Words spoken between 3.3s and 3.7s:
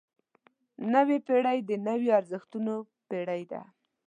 ده.